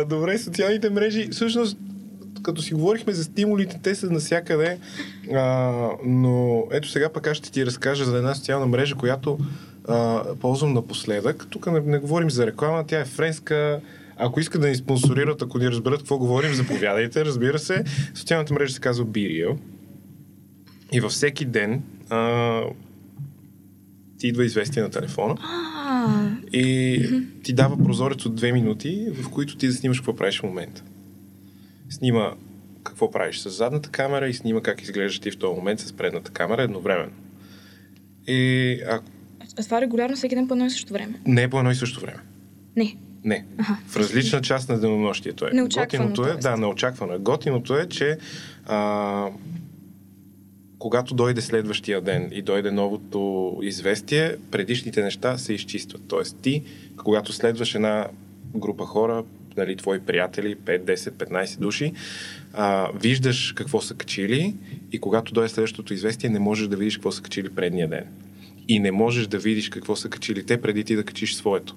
[0.16, 1.28] Добре, социалните мрежи.
[1.32, 1.78] Всъщност,
[2.46, 4.78] като си говорихме за стимулите, те са навсякъде.
[5.34, 5.72] А,
[6.06, 9.38] но ето сега пък аз ще ти разкажа за една социална мрежа, която
[9.88, 11.48] а, ползвам напоследък.
[11.50, 13.80] Тук не, не говорим за реклама, тя е френска.
[14.18, 17.84] Ако искат да ни спонсорират, ако ни разберат какво говорим, заповядайте, разбира се.
[18.16, 19.50] Социалната мрежа се казва Бирио.
[20.92, 22.62] И във всеки ден а,
[24.18, 25.38] ти идва известие на телефона
[26.54, 27.02] и
[27.44, 30.84] ти дава прозорец от две минути, в които ти да снимаш какво правиш в момента.
[31.96, 32.34] Снима
[32.84, 36.32] какво правиш с задната камера и снима как изглеждаш ти в този момент с предната
[36.32, 37.12] камера едновременно.
[38.28, 39.06] И ако
[39.60, 41.20] А това регулярно всеки ден по едно и също време?
[41.26, 42.20] Не е по едно и също време.
[42.76, 42.96] Не.
[43.24, 43.46] Не.
[43.58, 43.78] Ага.
[43.88, 45.50] В различна част на денонощието е.
[45.54, 47.18] Неочаквано, Готиното е, да, неочаквано е.
[47.18, 48.18] Готиното е, че
[48.66, 49.30] а,
[50.80, 56.02] когато дойде следващия ден и дойде новото известие, предишните неща се изчистват.
[56.08, 56.64] Тоест ти,
[56.98, 58.08] когато следваш една
[58.56, 59.24] група хора,
[59.58, 61.94] нали, твои приятели, 5, 10, 15 души,
[62.54, 64.56] а, виждаш какво са качили
[64.92, 68.04] и когато дойде следващото известие, не можеш да видиш какво са качили предния ден.
[68.68, 71.76] И не можеш да видиш какво са качили те преди ти да качиш своето.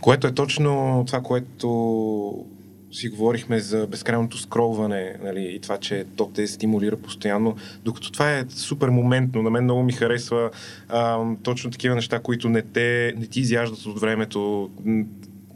[0.00, 2.46] Което е точно това, което
[2.94, 8.38] си говорихме за безкрайното скролване нали, и това, че то те стимулира постоянно, докато това
[8.38, 9.42] е супер моментно.
[9.42, 10.50] На мен много ми харесва
[10.88, 15.04] а, точно такива неща, които не, те, не ти изяждат от времето, м,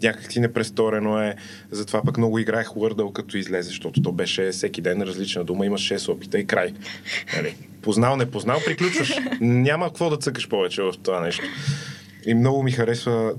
[0.03, 1.35] някак си непресторено е.
[1.71, 5.89] Затова пък много играех Wordle като излезе, защото то беше всеки ден различна дума, имаш
[5.89, 6.75] 6 опита и край.
[7.37, 7.57] Нали.
[7.83, 9.19] Познал, не познал, приключваш.
[9.41, 11.45] Няма какво да цъкаш повече в това нещо.
[12.27, 13.33] И много ми харесва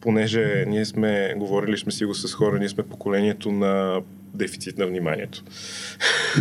[0.00, 4.02] понеже ние сме, говорили сме си го с хора, ние сме поколението на
[4.34, 5.44] дефицит на вниманието.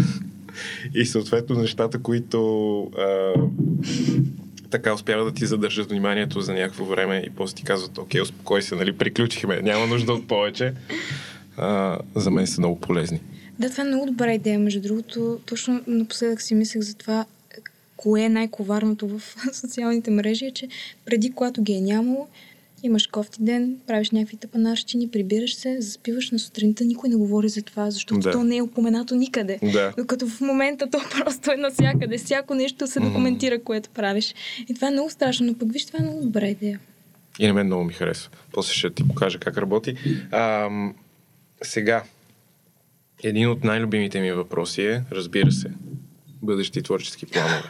[0.93, 3.34] и съответно нещата, които а,
[4.69, 8.62] така успяват да ти задържат вниманието за някакво време и после ти казват, окей, успокой
[8.62, 10.74] се, нали, приключихме, няма нужда от повече,
[11.58, 13.22] а, за мен са много полезни.
[13.60, 14.60] Да, това е много добра идея.
[14.60, 17.26] Между другото, точно напоследък си мислех за това,
[17.98, 19.22] кое е най-коварното в
[19.54, 20.67] социалните мрежи, е, че
[21.06, 22.28] преди, когато ги е нямало,
[22.84, 27.62] имаш кофти ден, правиш някакви тъпанарщини, прибираш се, заспиваш на сутринта, никой не говори за
[27.62, 28.32] това, защото Да.
[28.32, 29.60] то не е упоменато никъде.
[29.63, 29.94] Да.
[29.98, 32.18] Докато в момента то просто е навсякъде.
[32.18, 34.36] Всяко нещо се документира, което правиш.
[34.70, 36.80] И това е много страшно, но пък виж, това е много добра идея.
[37.39, 38.30] И на мен много ми харесва.
[38.52, 39.96] После ще ти покажа как работи.
[40.32, 40.70] А,
[41.62, 42.04] сега,
[43.24, 45.72] един от най-любимите ми въпроси е, разбира се,
[46.42, 47.63] бъдещи творчески планове.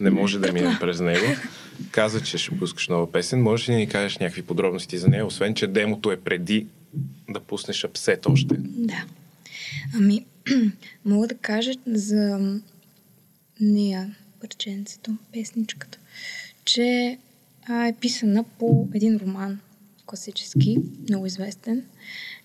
[0.00, 1.26] Не може да минем през него.
[1.90, 3.42] Каза, че ще пускаш нова песен.
[3.42, 6.66] Можеш ли да ни кажеш някакви подробности за нея, освен, че демото е преди
[7.28, 8.54] да пуснеш апсет още?
[8.58, 9.04] Да.
[9.94, 10.26] Ами,
[11.04, 12.40] мога да кажа за
[13.60, 15.98] нея, парченцето, песничката,
[16.64, 17.18] че
[17.68, 19.58] а, е писана по един роман,
[20.06, 21.84] класически, много известен.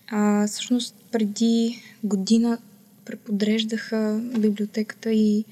[0.08, 2.58] А, всъщност, преди година
[3.04, 5.44] преподреждаха библиотеката и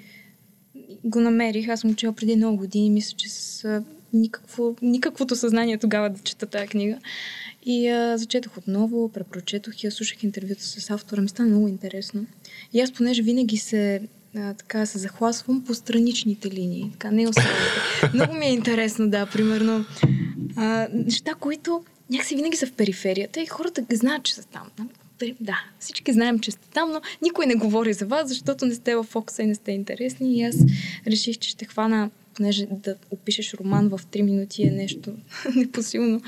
[1.05, 1.69] го намерих.
[1.69, 2.91] Аз съм учила преди много години.
[2.91, 6.99] Мисля, че с никакво, никаквото съзнание тогава да чета тази книга.
[7.67, 11.23] И а, зачетох отново, препрочетох я, слушах интервюта с автора.
[11.23, 12.27] Ми стана много интересно.
[12.73, 14.01] И аз, понеже винаги се
[14.37, 18.11] а, така се захласвам по страничните линии, така не основните.
[18.15, 19.85] Много ми е интересно, да, примерно
[20.57, 24.89] а, неща, които някакси винаги са в периферията и хората знаят, че са там.
[25.41, 28.97] Да, всички знаем, че сте там, но никой не говори за вас, защото не сте
[28.97, 30.39] в фокуса и не сте интересни.
[30.39, 30.57] И аз
[31.07, 35.13] реших, че ще хвана, понеже да опишеш роман в 3 минути е нещо
[35.57, 36.21] непосилно.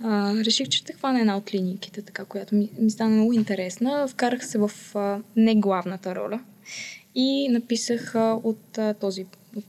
[0.00, 4.08] А, реших, че ще хвана една от линейките, така, която ми, ми стана много интересна.
[4.08, 6.40] Вкарах се в а, не главната роля
[7.14, 9.64] и написах а, от а, този от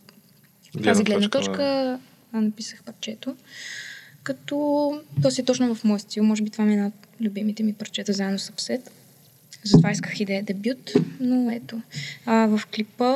[0.84, 2.00] тази гледна точка
[2.34, 3.36] а, написах парчето.
[4.24, 6.24] Като то си е точно в моя стил.
[6.24, 8.92] Може би това ми е една от любимите ми парчета заедно с Апсет.
[9.64, 11.82] Затова исках и да е дебют, но ето.
[12.26, 13.16] А, в клипа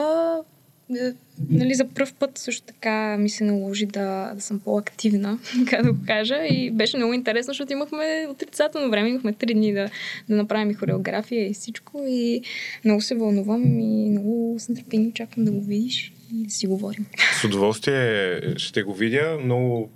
[0.89, 1.13] е,
[1.49, 5.93] нали, за първ път също така ми се наложи да, да съм по-активна, така да
[5.93, 6.45] го кажа.
[6.49, 9.89] И беше много интересно, защото имахме отрицателно време, имахме три дни да,
[10.29, 12.05] да направим и хореография и всичко.
[12.07, 12.41] И
[12.85, 17.05] много се вълнувам и много с нетърпение очаквам да го видиш и да си говорим.
[17.41, 19.37] С удоволствие ще го видя.
[19.43, 19.89] Много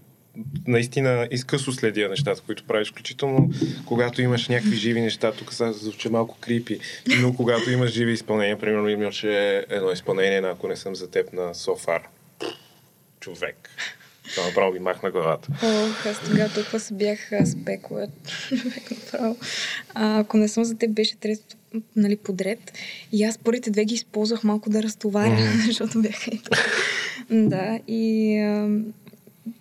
[0.67, 3.50] наистина изкъсо следя нещата, които правиш, включително
[3.86, 6.80] когато имаш някакви живи неща, тук сега звучи малко крипи,
[7.21, 11.34] но когато имаш живи изпълнения, примерно имаше едно изпълнение на Ако не съм за теб
[11.34, 12.02] на Софар.
[13.19, 13.69] Човек.
[14.36, 15.47] Това направо ми махна главата.
[15.63, 18.08] Ох, аз тогава толкова се бях спекла.
[18.50, 19.38] човек направо.
[19.93, 21.56] А, ако не съм за теб, беше трето
[21.95, 22.73] нали, подред.
[23.12, 25.62] И аз първите две ги използвах малко да разтоваря, Мгм.
[25.65, 26.39] защото така.
[27.30, 28.38] Да, и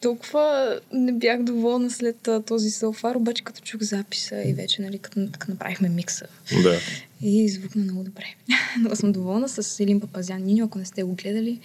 [0.01, 4.99] толкова не бях доволна след а, този селфар, обаче като чух записа и вече, нали,
[4.99, 6.27] като, като направихме микса.
[6.63, 6.79] Да.
[7.23, 8.25] И звукна много добре.
[8.79, 11.61] Много съм доволна с Елин Папазян Ниньо, ако не сте го гледали.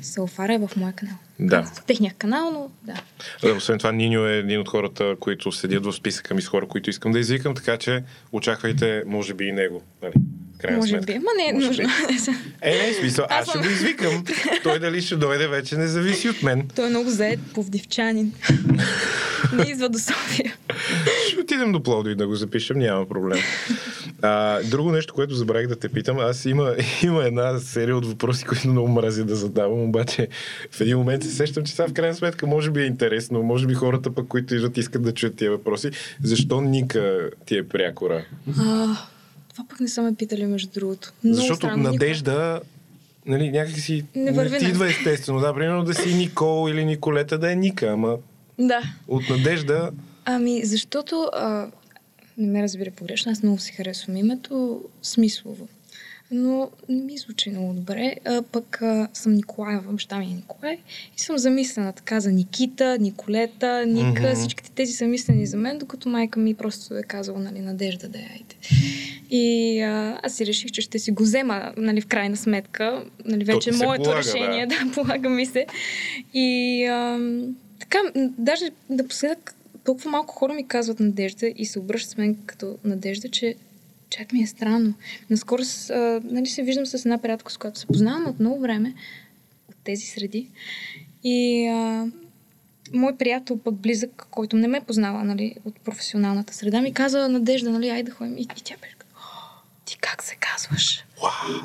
[0.00, 1.14] Селфара е в моя канал.
[1.40, 1.62] Да.
[1.62, 3.02] В техния канал, но да.
[3.48, 6.68] Е, Освен това, Ниньо е един от хората, които седят в списъка ми с хора,
[6.68, 9.82] които искам да извикам, така че очаквайте, може би и него.
[10.02, 10.14] Нали?
[10.62, 11.06] Крайна Може сметка.
[11.06, 11.84] би, ама не е Може нужно.
[12.62, 14.24] Е, не, смисъл, аз Аз ще го извикам.
[14.62, 16.68] Той дали ще дойде вече не зависи от мен.
[16.76, 18.32] Той е много заед повдивчанин.
[19.52, 20.54] не идва до София.
[21.28, 23.38] Ще отидем до Пловдив да го запишем, няма проблем.
[24.22, 28.44] А, друго нещо, което забравих да те питам, аз има, има една серия от въпроси,
[28.44, 30.28] които много мразя да задавам, обаче
[30.70, 33.66] в един момент се сещам, че сега в крайна сметка може би е интересно, може
[33.66, 35.90] би хората пък, които идват, искат да чуят тия въпроси.
[36.22, 38.24] Защо Ника ти е прякора?
[38.58, 38.96] А,
[39.52, 41.12] това пък не са ме питали, между другото.
[41.24, 42.60] Много Защото странно, надежда,
[43.26, 45.40] нали, някакси Не не, ти идва естествено.
[45.40, 48.16] Да, примерно да си Никол или Николета да е Ника, ама.
[48.58, 48.82] Да.
[49.08, 49.90] от надежда
[50.24, 51.66] Ами, защото а,
[52.38, 55.68] не ме разбира погрешно, аз много си харесвам името смислово.
[56.32, 58.14] Но не ми звучи много добре.
[58.24, 60.78] А, пък а, съм Николаева, баща ми е Николай.
[61.16, 64.22] И съм замислена така за Никита, Николета, Ника.
[64.22, 64.34] Мгм.
[64.34, 68.18] Всичките тези са мислени за мен, докато майка ми просто е казала, нали, надежда да
[68.18, 68.54] я айде.
[69.30, 73.04] И а, аз си реших, че ще си го взема, нали, в крайна сметка.
[73.24, 75.66] Нали, вече се моето полага, решение, да, полага ми се.
[76.34, 77.18] И а,
[77.78, 77.98] така,
[78.38, 79.54] даже напоследък
[79.84, 83.54] толкова малко хора ми казват надежда и се обръщат с мен като надежда, че
[84.12, 84.94] чак ми е странно.
[85.30, 88.60] Наскоро с, а, нали, се виждам с една приятелка, с която се познавам от много
[88.60, 88.94] време,
[89.68, 90.48] от тези среди.
[91.24, 92.06] И а,
[92.94, 97.70] мой приятел, пък близък, който не ме познава нали, от професионалната среда, ми каза Надежда,
[97.70, 98.38] нали, айде да ходим.
[98.38, 99.01] И, и тя беше «О,
[99.92, 101.04] ти как се казваш?
[101.22, 101.60] Вау!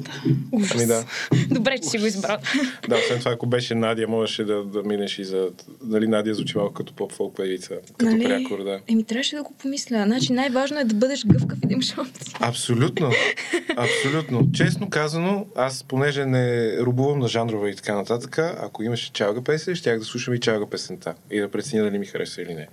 [0.52, 0.72] Ужас.
[0.76, 1.06] Ами да.
[1.50, 2.38] Добре, че си го избрал.
[2.90, 5.50] Да, освен това, ако беше Надя, можеше да, да минеш и за...
[5.84, 8.24] Нали, Надя звучи малко като поп-фолк певица, като Нали?
[8.24, 8.80] прякор, да.
[8.88, 10.04] Еми, трябваше да го помисля.
[10.06, 12.34] Значи най-важно е да бъдеш гъвкав и да имаш опции.
[12.40, 13.12] Абсолютно.
[13.78, 14.52] Абсолютно.
[14.54, 19.76] Честно казано, аз понеже не рубувам на жанрове и така нататък, ако имаше чалга песен,
[19.76, 22.68] щях да слушам и чалга песента и да преценя дали ми хареса или не.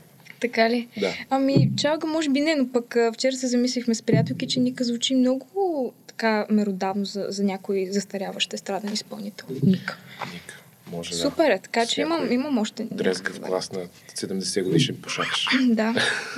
[0.45, 0.89] Така ли?
[1.01, 1.13] Да.
[1.31, 5.15] Ами, чалга може би не, но пък вчера се замислихме с приятелки, че Ника звучи
[5.15, 9.47] много така меродавно за, за някой застаряващ естраден изпълнител.
[9.63, 9.99] Ника.
[10.33, 10.63] Ник.
[10.93, 11.17] Може да.
[11.17, 15.47] Супер е, така че имам, имам още Дрезгав някакъв глас на 70 годишен пушач.
[15.69, 15.95] Да,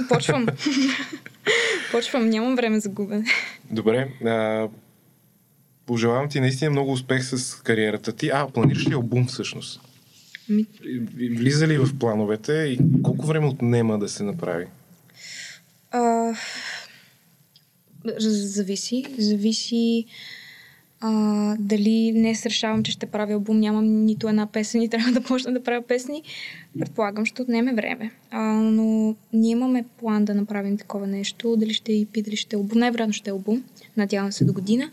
[0.09, 0.47] почвам.
[1.93, 3.25] почвам, нямам време за губене.
[3.71, 4.09] Добре.
[4.25, 4.69] А,
[5.87, 8.29] пожелавам ти наистина много успех с кариерата ти.
[8.29, 9.81] А, планираш ли албум всъщност?
[11.17, 14.67] Влиза ли в плановете и колко време отнема да се направи?
[15.97, 16.35] а,
[18.19, 19.05] зависи.
[19.19, 20.05] Зависи
[21.01, 25.21] а, дали днес решавам, че ще правя албум, нямам нито една песен и трябва да
[25.21, 26.23] почна да правя песни.
[26.79, 28.11] Предполагам, ще отнеме време.
[28.31, 31.57] А, но ние имаме план да направим такова нещо.
[31.57, 32.79] Дали ще EP, дали ще е албум.
[32.79, 33.65] Най-вероятно ще е албум.
[33.97, 34.91] Надявам се до година.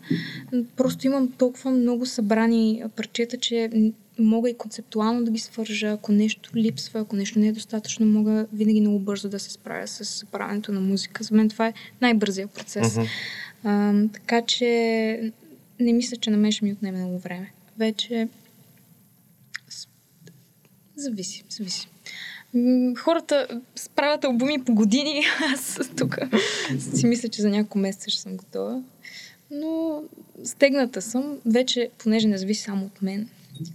[0.76, 3.70] Просто имам толкова много събрани парчета, че
[4.18, 5.88] мога и концептуално да ги свържа.
[5.88, 9.88] Ако нещо липсва, ако нещо не е достатъчно, мога винаги много бързо да се справя
[9.88, 11.24] с правенето на музика.
[11.24, 12.96] За мен това е най-бързия процес.
[12.96, 13.06] Мгм.
[13.64, 15.32] А, така че
[15.80, 17.52] не мисля, че на мен ще ми отнеме много време.
[17.78, 18.28] Вече
[20.96, 21.88] зависи, зависи.
[22.98, 23.60] Хората
[23.96, 26.18] правят албуми по години, аз тук
[26.94, 28.82] си мисля, че за няколко месеца ще съм готова.
[29.50, 30.02] Но
[30.44, 33.28] стегната съм, вече, понеже не зависи само от мен.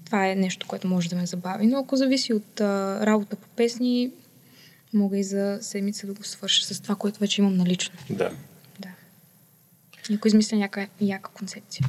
[0.06, 1.68] Това е нещо, което може да ме забави.
[1.68, 4.12] Но ако зависи от а, работа по песни,
[4.94, 7.96] мога и за седмица да го свърша с това, което вече имам налично.
[8.10, 8.32] Да.
[8.80, 8.90] Да.
[10.10, 11.86] Някой измисля някаква яка концепция.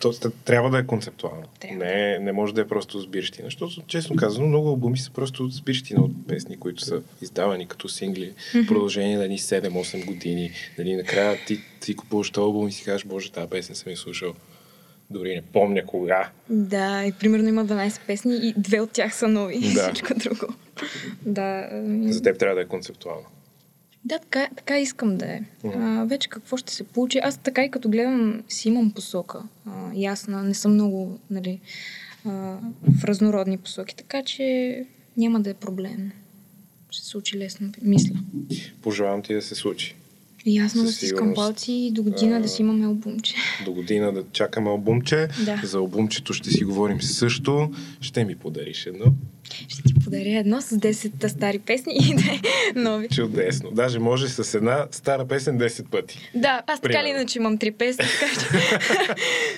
[0.00, 1.42] То, т- трябва да е концептуално.
[1.60, 1.84] Трябва.
[1.84, 3.46] Не, не може да е просто сбирщина.
[3.46, 8.32] Защото, честно казано, много албуми са просто сбирщина от песни, които са издавани като сингли.
[8.54, 10.50] В продължение на едни 7-8 години.
[10.78, 13.96] Нали, накрая ти, ти купуваш този албум и си кажеш, боже, тази песен съм я
[13.96, 14.34] слушал.
[15.10, 16.30] Дори не помня кога.
[16.48, 19.56] Да, и примерно има 12 песни и две от тях са нови.
[19.56, 19.82] и Да.
[19.94, 20.54] Всичко друго.
[21.26, 23.26] Да, ами, За теб трябва да е концептуално.
[24.04, 25.40] да така, така искам да е.
[25.64, 27.18] А, вече какво ще се получи?
[27.18, 29.42] Аз така и като гледам, си имам посока.
[29.66, 31.60] А, ясна, не съм много нали,
[32.24, 32.30] а,
[33.00, 34.84] в разнородни посоки, така че
[35.16, 36.12] няма да е проблем.
[36.90, 38.14] Ще се случи лесно, мисля.
[38.82, 39.96] Пожелавам ти да се случи.
[40.46, 41.36] И ясно Със да си искам сигурност.
[41.36, 43.34] палци и до година А, да си имаме албумче.
[43.64, 45.28] До година да чакаме албумче.
[45.44, 45.60] Да.
[45.64, 47.70] За албумчето ще си говорим също.
[48.00, 49.04] Ще ми подариш едно.
[49.68, 52.40] Ще ти подаря едно с 10 стари песни и да е
[52.74, 53.08] нови.
[53.08, 53.70] Чудесно.
[53.70, 56.30] Даже може с една стара песен 10 пъти.
[56.34, 57.18] Да, аз така или Примерно.
[57.18, 58.46] иначе имам три песни, така че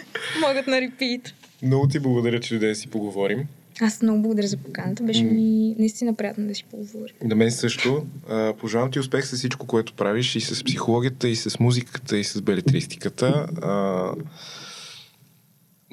[0.40, 1.34] могат на репит.
[1.62, 3.44] Много ти благодаря, че да си поговорим.
[3.82, 5.02] Аз много благодаря за поканата.
[5.02, 7.14] Беше ми наистина приятно да си поговорим.
[7.24, 8.06] На мен също.
[8.28, 12.24] А, пожелавам ти успех с всичко, което правиш и с психологията, и с музиката, и
[12.24, 13.46] с белетристиката.
[13.62, 14.04] А,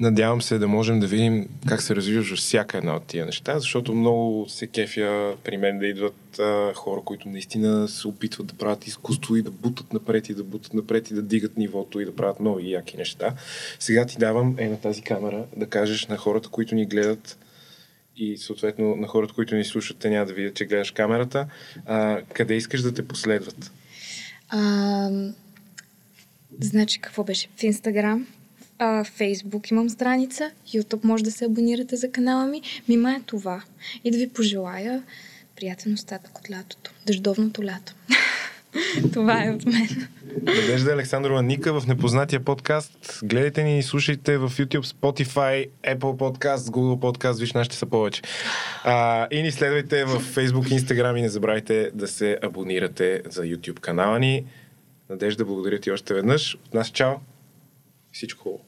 [0.00, 3.58] надявам се да можем да видим как се развиваш във всяка една от тия неща,
[3.58, 8.54] защото много се кефя при мен да идват а, хора, които наистина се опитват да
[8.54, 12.04] правят изкуство и да бутат напред и да бутат напред и да дигат нивото и
[12.04, 13.34] да правят нови яки неща.
[13.78, 17.38] Сега ти давам е на тази камера да кажеш на хората, които ни гледат
[18.20, 21.46] и съответно на хората, които ни слушат, те няма да видят, че гледаш камерата,
[21.86, 23.72] а, къде искаш да те последват.
[24.48, 25.10] А,
[26.60, 27.48] Значи какво беше?
[27.56, 28.26] В Инстаграм,
[29.04, 32.62] Фейсбук имам страница, YouTube може да се абонирате за канала ми.
[32.88, 33.62] Мима е това.
[34.04, 35.02] И да ви пожелая
[35.56, 36.90] приятен остатък от лятото.
[37.06, 37.94] Дъждовното лято.
[39.12, 40.08] Това е от мен.
[40.42, 43.20] Надежда Александрова Ника в непознатия подкаст.
[43.24, 47.40] Гледайте ни и слушайте в YouTube, Spotify, Apple Podcast, Google Podcast.
[47.40, 48.22] Виж, нашите са повече.
[48.84, 53.80] А, и ни следвайте в Facebook, Instagram и не забравяйте да се абонирате за YouTube
[53.80, 54.44] канала ни.
[55.10, 56.54] Надежда, благодаря ти още веднъж.
[56.54, 57.14] От нас чао.
[58.12, 58.64] Всичко хубаво.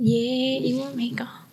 [0.00, 1.43] Yeah, you will make